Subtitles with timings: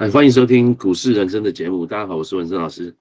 [0.00, 1.84] 哎，欢迎收听股市人生的节目。
[1.84, 2.96] 大家好，我是文生老师，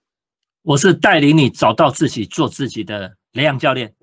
[0.64, 3.96] 我是带领你找到自己、做自己的雷阳教练。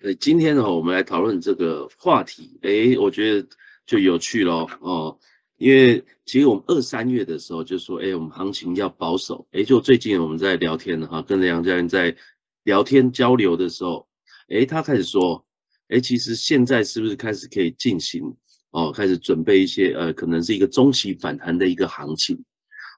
[0.00, 2.56] 呃，今天呢，我们来讨论这个话题。
[2.62, 3.48] 哎，我觉得
[3.84, 5.18] 就有趣喽哦，
[5.56, 9.44] 因为其实我们二三月的时候就说，哎，我们行情要保守。
[9.50, 12.16] 哎，就最近我们在聊天哈，跟雷阳教练在
[12.62, 14.06] 聊天交流的时候，
[14.50, 15.44] 哎，他开始说，
[15.88, 18.22] 哎，其实现在是不是开始可以进行？
[18.70, 22.36] 哦，开始准备一些呃，可能是一个中期反弹的一个行情。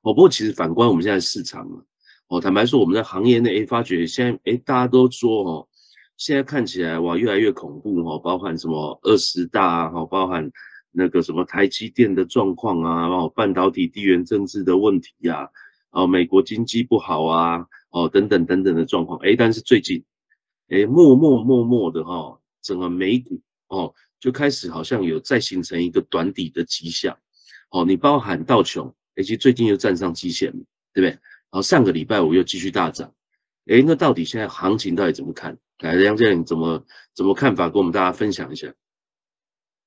[0.03, 1.83] 哦，不过其实反观我们现在市场嘛，
[2.29, 5.69] 哦，坦白说，我们在行业内诶，发觉现在诶，大家都说哦，
[6.17, 10.51] 现在看起来哇，越来越恐怖哈，包含什么二十大啊，哈，包含
[10.91, 15.49] 那个什么台积电的状况啊，然后半导体地缘政治的问题呀，
[15.93, 19.19] 哦，美国经济不好啊，哦，等等等等的状况。
[19.21, 20.05] 诶，但是最近，
[20.69, 23.41] 诶，默默默默的哈，整个美股
[23.77, 23.93] 哦。
[24.23, 27.13] 就开始好像有再形成一个短底的迹象，
[27.71, 30.53] 哦，你包含道琼，以及最近又站上基线，
[30.93, 31.09] 对不对？
[31.11, 31.19] 然
[31.51, 33.13] 后上个礼拜五又继续大涨，
[33.67, 35.59] 哎，那到底现在行情到底怎么看？
[35.81, 36.81] 来，梁教练怎么
[37.17, 38.73] 怎么看法，跟我们大家分享一下。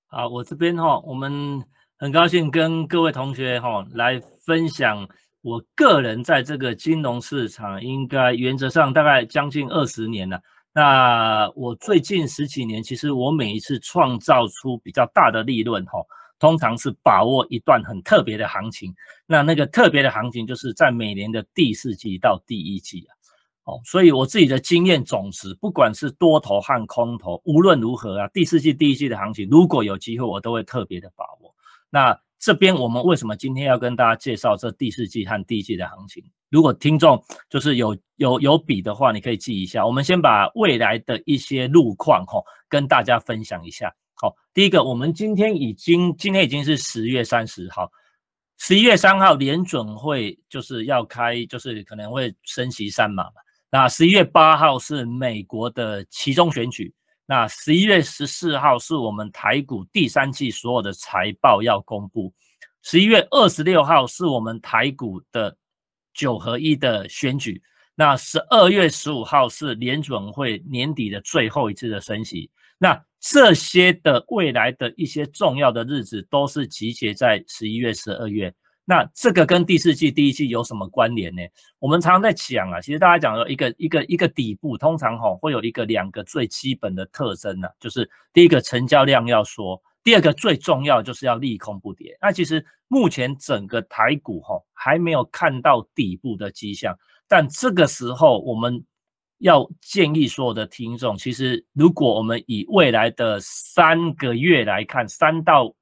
[0.08, 1.64] 好，我这边哈，我们
[1.98, 5.08] 很高兴跟各位同学哈来分享
[5.42, 10.42] 我个人在这个金融市场，应该原则上大概将近二十年了。
[10.78, 16.06] 那我最近十几年，其实我每一次创造出比较大的利润，哈，
[16.38, 18.94] 通常是把握一段很特别的行情。
[19.26, 31.56] 那那个特别的行情，就是在每年的第四季到第一季啊，哦，所以我自己的经验总值，不管是多头和空头，无论如何啊，第四季、第一季的行情，如果有机会，我都会特别的把握。
[31.90, 36.22] 那这边我们为什么今天要跟大家介绍这第四季和第一季的行情？
[36.56, 39.86] 如果听众就是有有有笔的话，你可以记一下。
[39.86, 43.94] 我们先把未来的一些路况哈跟大家分享一下。
[44.14, 47.92] 好，第一个，我们今天已经今天已经是十月三十号，
[48.58, 53.32] 十一月三号联准会就是要开，就是可能会升息三码嘛。
[53.70, 56.94] 那十一月八号是美国的其中选举，
[57.26, 62.34] 那十一月十四号是我们台股第三季所有的财报要公布，
[62.82, 65.58] 十一月二十六号是我们台股的。
[66.16, 67.62] 九合一的选举，
[67.94, 72.50] 那十二月十五号是联准会年底的最后一次的升息，
[72.80, 78.52] 那这些的未来的一些重要的日子都是集结在十一月、十二月。
[78.88, 81.42] 那这个跟第四季、第一季有什么关联呢？
[81.80, 89.82] 我们常常在讲啊，其实大家讲说一个一个一个底部，通常哈会有一个两个最基本的特征呢，就是第一个成交量要缩。
[90.06, 92.16] 第二个最重要就是要利空不跌。
[92.22, 96.96] 那其实目前整个台股哈还没有看到底部的迹象，
[97.28, 98.86] 但这个时候我们
[99.40, 105.74] 要建议所有的听众，其实如果我们以未来的三个月来看，三到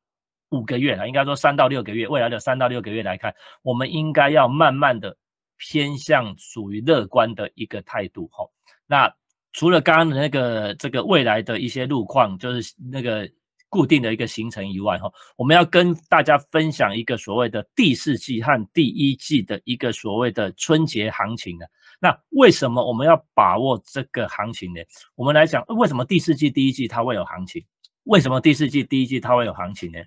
[0.51, 5.17] 五个月啊，应该说三到六个月，未来的三到六个月来看，我们应该要慢慢的
[5.57, 8.49] 偏向属于乐观的一个态度哈。
[8.87, 9.13] 那
[9.51, 13.29] 除了刚刚的那个这个未来的一些路况，就是那个。
[13.73, 21.65] 固定的一个行程以外，哈，我们要跟大家分享一个所谓的第四季和第一季的一个所谓的春节行情呢。
[21.99, 24.79] 那为什么我们要把握这个行情呢？
[25.15, 27.65] 我们来讲，为什么第四季、第一季它会有行情？
[28.03, 29.97] 为什么第四季、第一季它会有行情呢？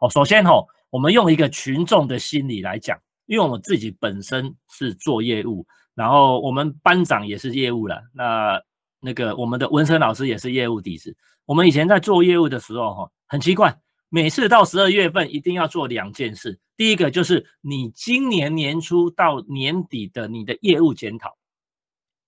[0.00, 0.52] 哦，首先哈，
[0.90, 8.60] 我们用一个群众的心理来讲，因为我们自己本身是做业务，然后我们班长也是业务了，那
[9.02, 11.14] 那个我们的文生老师也是业务底子。
[11.44, 13.76] 我们以前在做业务的时候，哈，很奇怪，
[14.08, 16.58] 每次到十二月份一定要做两件事。
[16.76, 21.36] 第一个就是你今年年初到年底的你的业务检讨，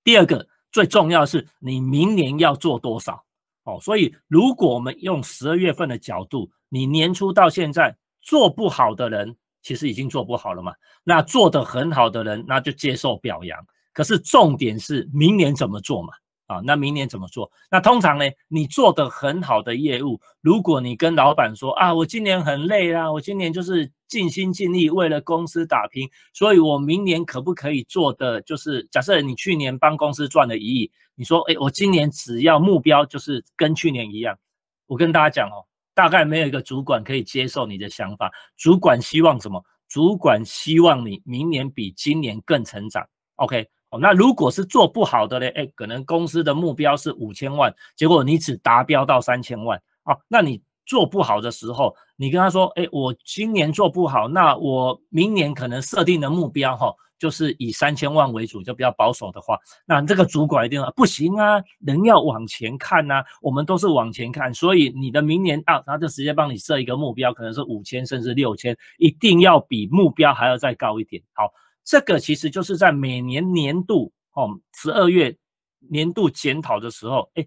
[0.02, 3.24] 第二个最重要是你明年要做多少。
[3.62, 10.74] 哦，所以如果我们用十二月份的角度，你年初到现在做不好的人，其实已经做不好了嘛。
[11.04, 13.58] 那做得很好的人，那就接受表扬。
[13.92, 16.12] 可是重点是明年怎么做嘛？
[16.46, 17.50] 啊，那明年怎么做？
[17.70, 34.38] 那通常呢，你做的很好的业务，如果你跟老板说啊，我今年很累啦，我今年就是尽心尽力为了公司打拼，所以我明年可不可以做的就是，假设你去年帮公司赚了一亿，你说，哎，我今年只要目标就是跟去年一样，
[34.86, 35.64] 我跟大家讲哦，
[35.94, 38.30] 大概没有一个主管可以接受你的想法。
[38.56, 39.64] 主管希望什么？
[39.88, 43.06] 主管希望你明年比今年更成长。
[43.36, 43.66] OK。
[43.98, 56.94] 那如果是做不好的嘞，哎，可能公司的目标是五千万，结果你只达标到三千万，哦，那你做不好的时候，你跟他说，哎，我今年做不好，那我明年可能设定的目标哈。
[57.16, 71.22] 就是以三千万为主，就比较保守的话，那这个主管一定不行啊，人要往前看呐，我们都是往前看，所以你的明年啊，他就直接帮你设一个目标，可能是五千甚至六千，一定要比目标还要再高一点。
[71.32, 71.50] 好，
[71.84, 75.36] 这个其实就是在每年年度哦十二月
[75.78, 77.46] 年度检讨的时候，哎，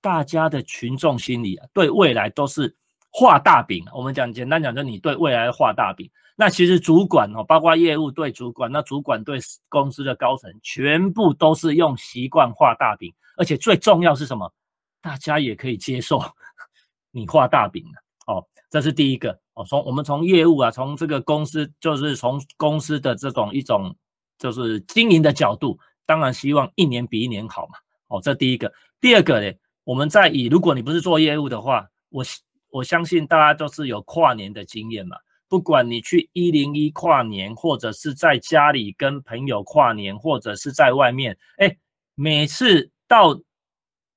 [0.00, 2.74] 大家的群众心理啊，对未来都是
[3.10, 3.84] 画大饼。
[3.94, 6.10] 我们讲简单讲，就你对未来画大饼。
[6.36, 9.38] 那其实主管哦，包括业务对主管，那主管对
[9.68, 14.52] 公司的高层，全部都是用习惯画大饼，而且最重要是什么？
[15.00, 16.20] 大家也可以接受
[17.12, 19.64] 你画大饼的哦，这是第一个哦。
[19.64, 23.94] 从我们从业务啊，从这个公司，就是从公司的这种一种
[24.38, 27.72] 就是经营的角度，当然希望一年比一年好嘛。
[28.08, 28.72] 哦，这第一个。
[29.00, 29.52] 第二个呢，
[29.84, 32.24] 我们在以如果你不是做业务的话，我
[32.70, 35.16] 我相信大家都是有跨年的经验嘛。
[35.46, 41.76] 不管你去一零一跨年，或者是在家里跟朋友跨年，或者是在外面，哎，
[42.14, 43.38] 每次到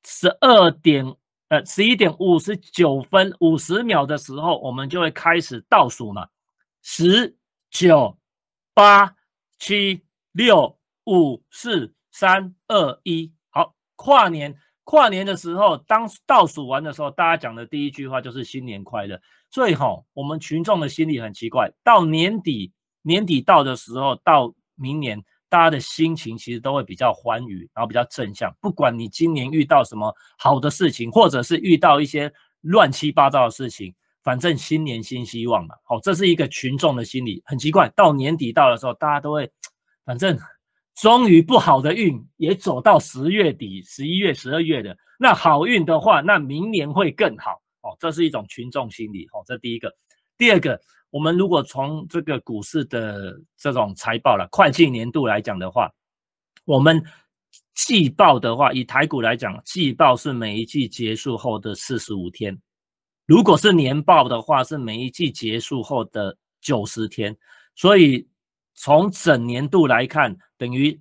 [0.04, 1.06] 十二点
[1.50, 6.28] 呃十一点五十九分五十秒的时候，我们就会开始倒数嘛，
[6.82, 7.38] 十
[7.70, 8.18] 九
[8.74, 9.16] 八
[9.60, 19.20] 七六五四三二一，好，跨年跨年的时候，当倒数完的时候，大家讲的第一句话就是新年快乐。
[19.50, 28.54] 所以哈，我们群众的心理很奇怪，到年底年底到的时候，到明年，大家的心情其实都会比较欢愉，然后比较正向。
[28.62, 35.76] 不管你今年遇到什么好的事情，或者是遇到一些乱七八糟的事情，反正新年新希望嘛。
[35.84, 37.88] 好，这是一个群众的心理，很奇怪。
[37.96, 39.50] 到年底到的时候，大家都会，
[40.06, 40.38] 反正
[40.96, 47.62] 终于不好的运也走到十月底、十一月、十二月的，那好运的话，那明年会更好。
[47.82, 49.26] 哦，这是一种群众心理。
[49.32, 49.90] 哦，这第一个。
[50.38, 55.89] 第二个，我们如果从这个股市的这种财报了，会计年度来讲的话，
[56.65, 57.01] 我们
[57.74, 62.54] 季报的话，以台股来讲，季报是每一季结束后的四十五天；
[63.25, 67.36] 如果是年报的话，是每一季结束后的九十天。
[67.75, 68.27] 所以
[68.74, 71.00] 从整年度来看，等于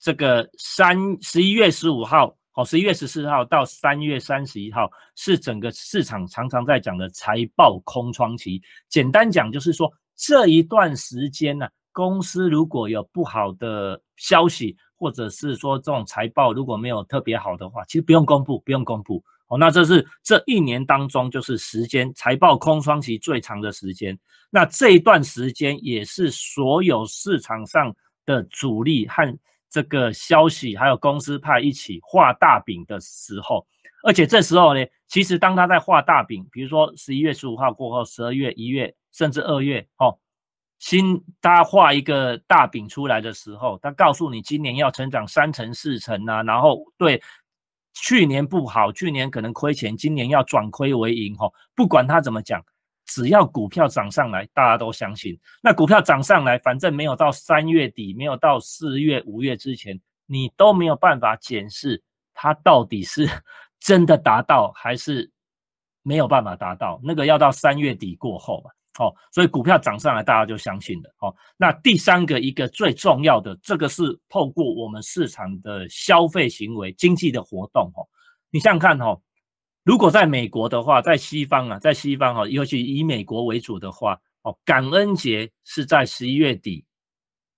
[0.00, 2.36] 这个三十一月十五号。
[2.56, 8.62] 好，十一月十四号到三月三十一号是整个市场常常在讲的财报空窗期。
[8.88, 19.20] 简单讲就是说，这一段时间呢，公司如果有不好的消息，或者是说这种财报如果没有特别好的话，其实不用公布，不用公布。
[19.46, 24.16] 好，那这是这一年当中就是时间财报空窗期最长的时间。
[24.48, 27.92] 那这一段时间也是所有市场上
[28.24, 29.36] 的主力和。
[29.74, 33.66] 这个消息还有公司派一起画大饼的时候，
[34.04, 40.16] 而且这时候呢，其实当他在画大饼，比如说十一月十五号过后，十二月、一月甚至二月，哦，
[40.78, 47.20] 新他画一个大饼出来的时候，他告诉你今年要成长三成四成啊，然后对
[47.94, 52.64] 去年不好，去年可能亏钱，今年要转亏为盈，哈，不管他怎么讲。
[53.06, 55.38] 只要股票涨上来，大家都相信。
[55.62, 62.02] 那股票涨上来，反正没有到三月底，没有到四月、五月之前，你都没有办法检视
[62.32, 63.28] 它到底是
[63.78, 65.30] 真的达到还是
[66.02, 67.00] 没有办法达到。
[67.04, 68.70] 那个要到三月底过后嘛。
[69.00, 71.14] 哦，所以股票涨上来，大家就相信了。
[71.18, 77.92] 哦，那第三个一个最重要的，这个是透过我们市场的消费行为、经济的活动。
[77.96, 78.06] 哦，
[78.50, 79.20] 你想想看，哦。
[79.84, 86.82] 如果在美国的话，在西方啊，在西方啊，尤其以美国为主的话，哦，感恩节是在十一月底，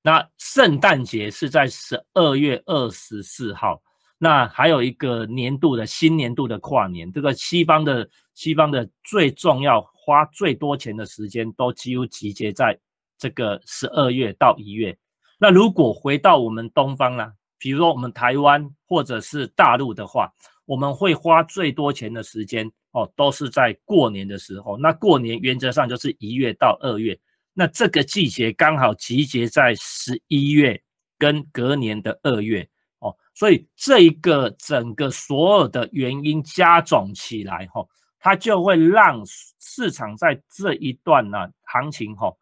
[0.02, 3.80] 那圣诞节是在十二月二十四号，
[4.18, 12.76] 那还有一个年度的新年度的跨年，这个西方的西方的最重要花最多钱的时间，都几乎集结在
[13.16, 14.98] 这个十二月到一月。
[15.38, 20.32] 那如果回到我们东方呢，比如说我们台湾或者是大陆的话，
[20.66, 24.76] 我们会花最多钱的时间哦，都是在过年的时候。
[24.76, 27.18] 那过年原则上就是一月到二月，
[27.54, 30.78] 那这个季节刚好集结在十一月
[31.16, 32.68] 跟隔年的二月
[32.98, 37.86] 哦，所以这一个整个所有的原因加总起来哈，
[38.18, 39.22] 它就会让
[39.60, 42.34] 市场在这一段呢行情哈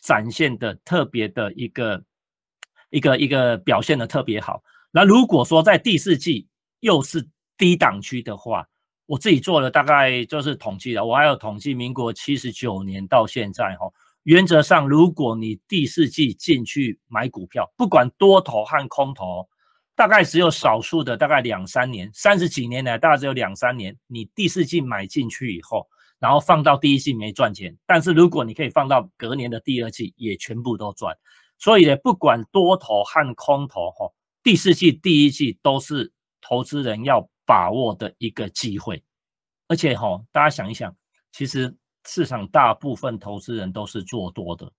[0.00, 2.02] 展现的特别的一个
[2.90, 4.62] 一个一个表现的特别好。
[4.90, 6.48] 那如果说在第四季
[6.80, 7.26] 又是
[7.56, 8.66] 低档区的话，
[9.06, 13.90] 我自己做了大概就是统计了，我还有统计民国七十九年到现在哈，
[14.24, 19.48] 原则上如果你第四季进去买股票，不管多头和空头，
[19.94, 31.16] 大概只有少数的大概两三年，三十几年来大概只有两三年，你第四季买进去以后，然后放到第一季没赚钱，但是如果你可以放到隔年的第二季，也全部都赚。
[31.58, 39.02] 所以呢，不管多头和空头，哈，第四季、第一季都是投资人要把握的一个机会。
[39.68, 40.94] 而且哈，大家想一想，
[41.32, 41.74] 其实
[42.06, 44.70] 市场大部分投资人都是做多的。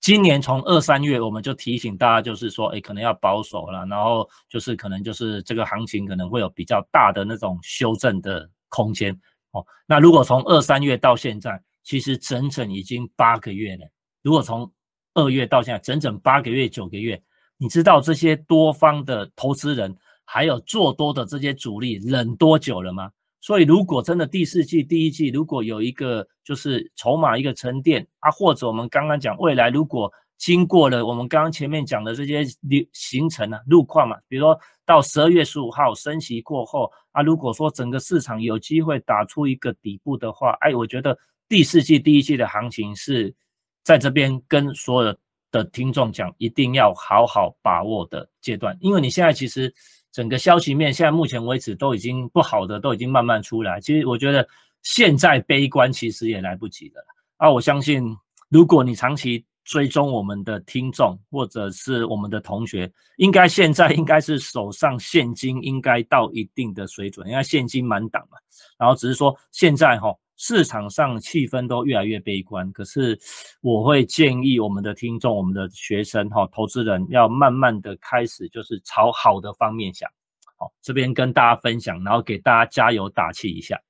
[0.00, 9.12] 今年从二三月，我们就提醒大家，就是说，哎，可能要保守了，然后就是可能就是这个行情可能会有比较大的那种修正的空间。
[9.50, 13.90] 哦，那如果从二三月到现在，其实整整已经八个月了。
[14.22, 14.70] 如果从
[15.14, 17.20] 二月到现在，整整八个月、九个月，
[17.56, 19.94] 你知道这些多方的投资人
[20.30, 23.10] 还有做多的这些主力忍多久了吗？
[23.40, 41.16] 所以，如果真的第四季、第一季如果有一个就是筹码一个沉淀啊，或者我们刚刚讲未来如果经过了我们刚刚前面讲的这些流形成啊路况嘛，比如说到十二月十五号升息过后啊，如果说整个市场有机会打出一个底部的话，哎，我觉得
[41.48, 43.34] 第四季、第一季的行情是
[43.82, 45.16] 在这边跟所有
[45.50, 49.72] 的听众讲，一定要好好把握的阶段，因为你现在其实。
[50.12, 54.46] 整个消息面现在目前为止都已经不好的都已经慢慢出来，其实我觉得
[54.82, 57.04] 现在悲观其实也来不及了
[57.36, 57.50] 啊！
[57.50, 58.02] 我相信
[58.48, 68.38] 如果你长期追踪我们的听众或者是我们的同学，应该现在应该是手上现金应该到一定的水准，因为现金满档嘛。
[68.78, 70.14] 然后只是说现在哈。
[70.38, 73.18] 市场上气氛都越来越悲观，可是
[73.60, 80.08] 我会建议我们的听众、我们的学生、哈投资人要慢慢的开始，就是朝好的方面想。
[80.56, 83.80] 好，这边跟大家分享，然后给大家加油打气一下。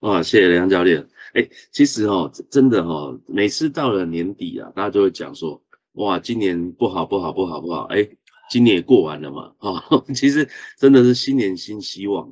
[0.00, 1.06] 哇，谢谢梁教练。
[1.34, 7.84] 哎，其实哈，真的哈，每次到了年底啊，大家就会讲说，哇，今年不好，不好，不好，不好。
[7.84, 8.06] 哎，
[8.50, 9.82] 今年也过完了嘛，哈，
[10.14, 12.30] 其实真的是新年新希望。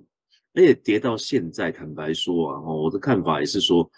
[0.55, 3.91] 而且跌到现在，坦白说啊，哦，我的看法也是说，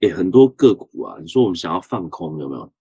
[0.00, 2.72] 哎，很多个股啊，你说我们想要放空有没有？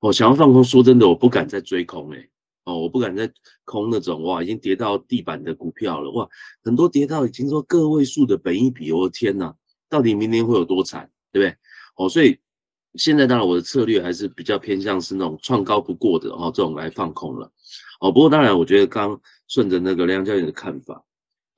[0.00, 2.28] 哦，想要放空，说真的，我不敢再追空，哎，
[2.64, 3.32] 哦，我不敢再
[3.64, 6.28] 空那种哇，已经跌到地板的股票了，哇，
[6.62, 9.54] 很多跌到已经说个位数的本一比，我的天呐，
[9.88, 11.56] 到底明年会有多惨，对不对？
[11.96, 12.38] 哦，所以
[12.94, 17.50] 现在当然我的策略还是比较偏向是那种创高不过的哦，这种来放空了。
[18.00, 21.02] 哦，不过当然，我觉得刚顺着那个梁教练的看法。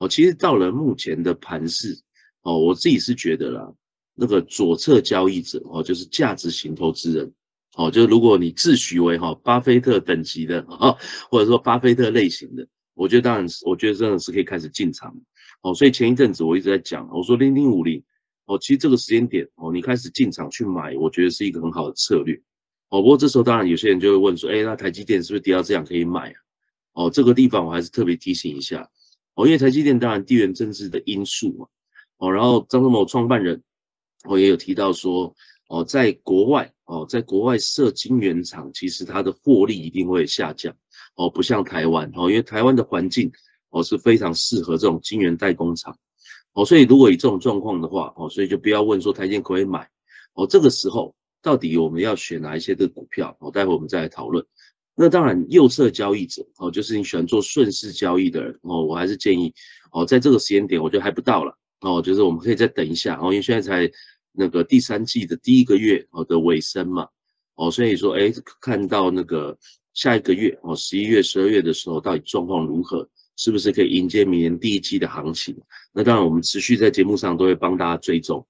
[0.01, 1.95] 哦，其实到了目前的盘势，
[2.41, 3.71] 哦，我自己是觉得啦，
[4.15, 7.31] 那个左侧交易者哦，就是价值型投资人，
[7.75, 10.97] 哦，就是如果你自诩为哈巴菲特等级的啊，
[11.29, 15.15] 或者说巴菲特类型的，我觉得当然是，我觉得真的是可以开始进场。
[15.61, 18.03] 哦，所以前一阵子我一直在讲，我说零零五零，
[18.45, 22.35] 哦，其实这个时间点哦，你开始进场去买，我觉得是一个很好的策略。
[22.89, 26.35] 哦，不过这时候当然有些人就会问说，哎，那台积电是不是跌到这样可以买啊？
[26.93, 28.89] 哦，这个地方我还是特别提醒一下。
[29.35, 31.67] 哦，因为台积电当然地缘政治的因素嘛，
[32.17, 33.61] 哦，然后张忠谋创办人，
[34.25, 35.33] 我也有提到说，
[35.69, 40.75] 哦，在国外，哦，在国外设晶圆厂，其实它的获利一定会下降，
[41.15, 43.31] 哦，不像台湾，哦，因为台湾的环境，
[43.69, 45.97] 哦，是非常适合这种晶圆代工厂，
[46.53, 49.89] 哦，所以如果以这种状况的话，哦，所以就不要问说台积电可以买，
[50.33, 54.45] 哦，这个时候到底我们要选哪一些的股票，哦，待会我们再来讨论。
[54.93, 59.51] 那当然，右侧交易者哦，就是你喜欢做顺势交易的人哦，我还是建议
[59.91, 63.89] 哦，在这个时间点，我觉得还不到了哦，就是我们可以再等一下哦，因为现在才
[64.33, 67.07] 那个第三季的第一个月哦的尾声嘛
[67.55, 69.57] 哦，所以说哎，看到那个
[69.93, 73.07] 下一个月哦，十一月、十二月的时候，到底状况如何，
[73.37, 75.57] 是不是可以迎接明年第一季的行情？
[75.93, 78.45] 那当然，我们持续在节目上都会帮大家追踪。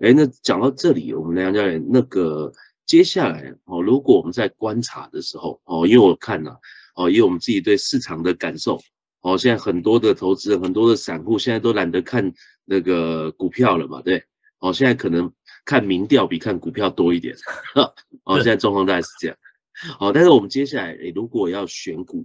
[0.00, 2.52] 哎，那讲到这里，我们梁教练那个。
[2.86, 6.56] 接下来哦，如果我们在观察的时候哦，因为我看了
[6.94, 8.80] 哦，因为我们自己对市场的感受
[9.22, 12.32] 哦，现在很多的投资人、很多的散户现在都懒得看
[12.64, 14.22] 那个股票了嘛，对
[14.60, 15.30] 哦，现在可能
[15.64, 17.34] 看民调比看股票多一点
[18.24, 19.36] 哦，现在状况大概是这样。
[19.98, 22.24] 好，但是我们接下来诶，如果要选股，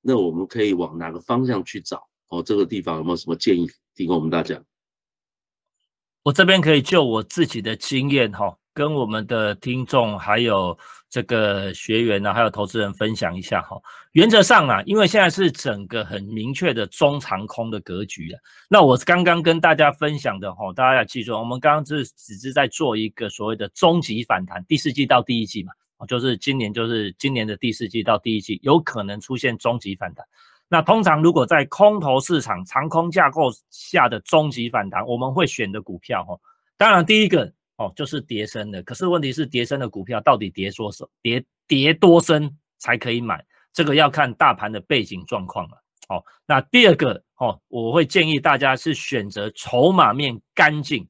[0.00, 2.00] 那我们可以往哪个方向去找？
[2.28, 4.62] 哦，这个地方有没有什么建议提供我们大家？
[6.22, 8.56] 我这边可以就我自己的经验哈。
[8.76, 10.78] 跟我们的听众还有
[11.08, 13.80] 这个学员呢，还有投资人分享一下哈。
[14.12, 18.38] 原则上啊，因为现在是整个很明确的中长空的格局了。
[18.68, 25.72] 那我刚刚跟大家分享的哈，大家要记住，我们刚刚是只是在做一个所谓的终极反弹，第四季到第一季嘛，
[26.06, 30.22] 就是今年就是今年的第四季到第一季有可能出现终极反弹。
[30.68, 36.38] 那通常如果在空头市场长空架构下的终极反弹，我们会选的股票哈，
[36.76, 37.50] 当然第一个。
[37.76, 41.08] 哦，就是跌升的，可是问题是跌升的股票到底跌多少？
[41.22, 43.44] 跌跌多深才可以买？
[43.72, 45.82] 这个要看大盘的背景状况了。
[46.08, 51.06] 哦，那第二个哦，我会建议大家是选择筹码面干净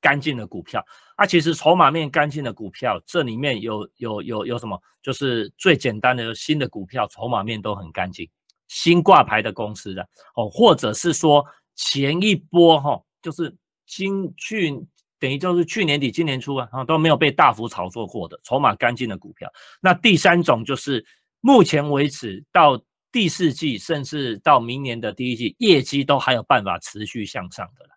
[0.00, 0.84] 干净的股票。
[1.16, 4.80] 啊，其实筹码面干净的股票，这里面有有有有什么？
[5.02, 8.28] 就是最简单的新的股票，筹码面都很干净，
[8.66, 10.02] 新挂牌的公司的
[10.34, 11.44] 哦，或者是说
[11.76, 13.54] 前一波哈，就是
[13.86, 14.84] 今去
[15.18, 19.50] 等于就是去年底今年初啊，都没有被大幅炒作过的筹码干净的股票。
[19.80, 21.04] 那第三种就是
[21.40, 27.90] 目前为止到第四季，甚至到明年的第一季，业绩都还有办法持续向上的了。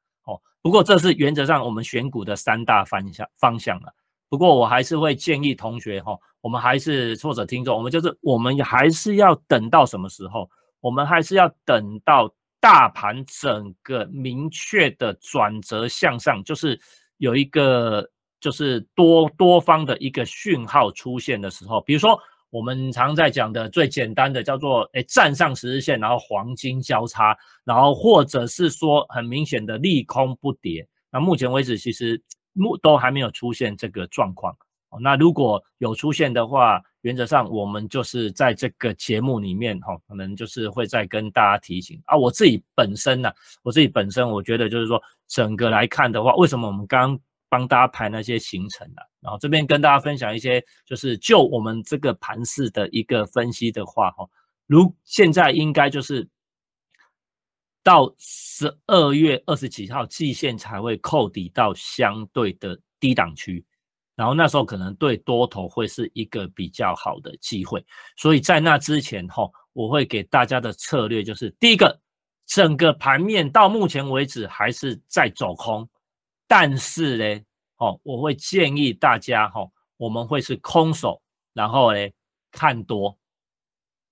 [0.63, 3.91] 不过这是原则上我们选股的三大方向方向了。
[4.29, 10.47] 不过我还是会建议同学哈，我们还是或者听众，我们就是我们还是要等到什么时候？
[10.79, 16.79] 我们还是要等到大盘整个明确的转折向上，就是
[17.21, 18.09] 有一个
[18.39, 22.19] 就是多多方的一个讯号出现的时候，比如说。
[22.53, 30.85] 我们常在讲的最简单的叫做，哎，站上十日线，然后黄金交叉，然后或者是说很明显的利空不跌。
[31.09, 34.53] 那目前为止，其实目都还没有出现这个状况。
[34.99, 42.17] 那如果有出现的话，原则上我们就是在这个节目里面，哈，可能就是会再跟大家提醒啊。
[42.17, 43.31] 我自己本身呢，
[43.63, 47.17] 我自己本身我觉得就是说，整个来看的话，为什么我们刚
[47.49, 49.01] 帮大家排那些行程呢？
[49.19, 54.27] 然后这边跟大家分享一些，就是就我们这个盘势的一个分析的话，哈，
[54.67, 56.27] 如现在应该就是
[57.83, 63.65] 到十二月二十几号季线才会扣底到相对的低档区，
[64.21, 67.83] 然后那时候可能对多头会是一个比较好的机会，
[68.15, 71.99] 所以在那之前，哈，我会给大家的策略就是第一个，
[72.45, 75.89] 整个盘面到目前为止还是在走空，
[76.47, 77.41] 但是呢。
[77.77, 81.19] 哦，我会建议大家哈，我们会是空手，
[81.51, 81.99] 然后呢
[82.51, 83.17] 看多，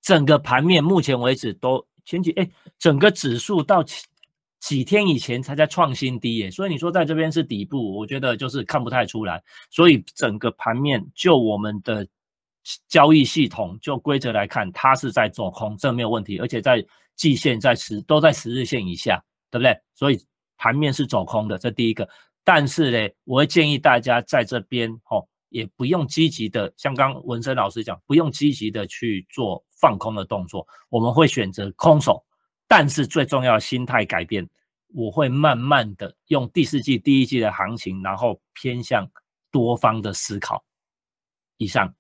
[0.02, 2.50] 整个盘面目前为止都前几哎，
[2.80, 3.84] 整个指数到
[4.60, 9.42] 几天以前才在创新低耶，所以你说在这边是底部，我觉得就是看不太出来。
[9.70, 12.06] 所以整个盘面就我们的
[12.88, 16.86] 交易系统就规则来看，它是在做空，这没有问题，而且在
[17.16, 19.76] 季线在十都在十日线以下，对不对？
[19.96, 20.20] 所以
[20.58, 22.08] 盘面是走空的，这第一个。
[22.44, 32.24] 但是呢，我会建议大家在这边哦，也不用积极的，像刚文生老师讲，不用积极的去做放空的动作，我们会选择空手。
[32.70, 34.48] 但是最重要心态改变，
[34.94, 39.12] 我会慢慢的用第四季、第一季的行情，然后偏向
[39.52, 40.64] 多方的思考。
[41.58, 41.94] 以上，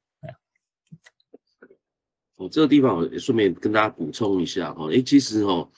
[2.37, 5.69] 我这个地方我顺便跟大家补充一下哈，诶，其实哦，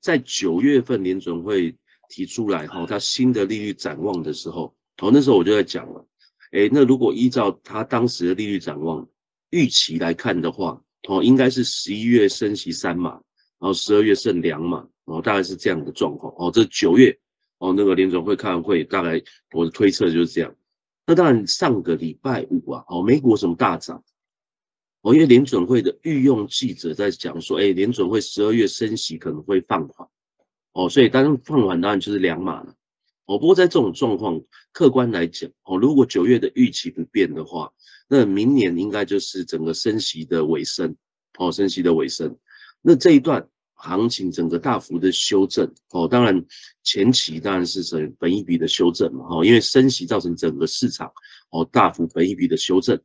[0.00, 1.74] 在九月份联准会。
[2.12, 6.04] 提出来哈，他新的利率展望的时候，哦，那时候我就在讲了，
[6.50, 9.08] 哎，那如果依照他当时的利率展望
[9.50, 13.22] 预期来看的话，哦，应该是十一月升息三码，
[13.60, 17.16] 然后十二月剩两码，哦，大概是这样的状况，哦，这九月，
[17.58, 20.52] 哦，那个联总会开完会，大概我的推测就是这样。
[21.06, 24.02] 那当然上个礼拜五啊，哦，美股什么大涨，
[25.02, 30.08] 哦，因为联准会的御用记者在讲说，哎，联准会十二月升息可能会放缓。
[30.72, 32.74] 哦，所以当然放缓当然就是两码了。
[33.26, 34.40] 哦，不过在这种状况，
[34.72, 37.70] 客观来讲，哦，如果九月的预期不变的话，
[38.08, 40.96] 那明年应该就是整个升息的尾声。
[41.38, 42.36] 哦，升息的尾声，
[42.82, 43.48] 那这一段
[43.80, 45.70] 行情整个大幅的修正。
[45.90, 46.44] 哦，当然
[46.82, 49.26] 前期当然是整本一笔的修正嘛。
[49.30, 51.10] 哦，因为升息造成整个市场
[51.50, 53.00] 哦大幅本一笔的修正。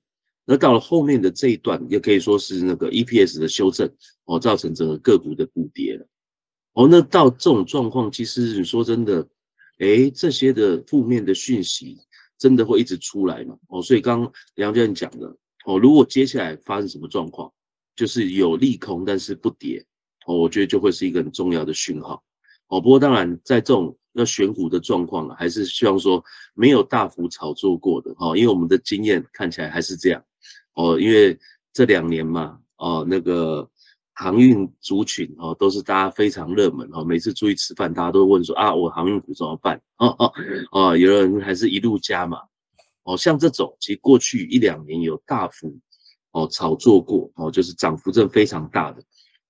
[0.45, 3.91] 那到了后面的这一段，也可以说是那个 EPS 的修正。
[4.25, 6.07] 哦，造成整个个股的补跌了。
[6.73, 9.21] 哦，那到这种状况，其实你说真的，
[9.77, 11.97] 哎，这些的负面的讯息
[12.39, 13.55] 真的会一直出来嘛？
[13.69, 14.19] 哦，所以刚
[14.55, 15.27] 梁教练讲的，
[15.65, 17.53] 哦，如果接下来发生什么状况，
[17.95, 19.85] 就是有利空但是不跌，
[20.25, 22.21] 哦，我觉得就会是一个很重要的讯号。
[22.67, 30.23] 哦，不过当然在这种要选股的状况，还是希望说没有大幅炒作过的，哈，因为我们的经验看起来还是这样。
[30.73, 31.38] 哦，因为
[31.71, 33.69] 这两年嘛，哦，那个。
[34.17, 37.03] 航运族群哦，都是大家非常热门哦。
[37.03, 39.75] 每次出去吃饭，大家都问说啊，我航运股怎么办？
[39.97, 40.33] 哦哦
[40.71, 42.39] 哦，有人还是一路加嘛。
[43.03, 45.77] 哦，像这种，其实过去一两年有大幅
[46.31, 49.03] 哦炒作过哦，就是涨幅真非常大的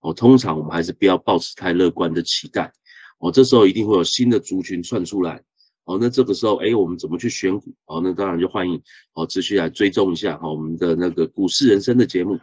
[0.06, 0.14] 哦。
[0.14, 2.72] 通常我们还是不要抱持太乐观的期待
[3.20, 3.32] 哦。
[3.32, 5.42] 这时候一定会有新的族群窜出来
[5.86, 5.98] 哦。
[6.00, 7.74] 那这个时候，哎，我们怎么去选股？
[7.86, 8.82] 哦，那当然就欢迎
[9.14, 12.40] 哦，持续来追踪一下哈我们的那个股市人生的节目。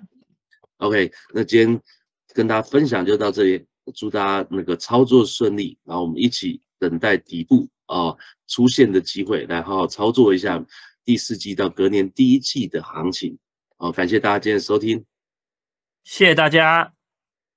[0.78, 1.80] OK，那今天。
[2.34, 3.62] 跟大家分享就到这里，
[3.94, 10.64] 祝大家那个操作顺利，然后我们一起等待底部啊出现的机会，来好好操作一下
[11.04, 13.36] 第四季到隔年第一季的行情。
[13.76, 15.04] 好，感谢大家今天收听，
[16.04, 16.94] 谢谢大家。